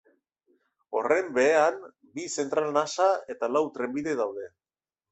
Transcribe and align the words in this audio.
Horren 0.99 1.29
behean, 1.35 1.77
bi 2.17 2.27
zentral 2.39 2.73
nasa 2.81 3.13
eta 3.37 3.55
lau 3.57 3.67
trenbide 3.79 4.21
daude. 4.25 4.53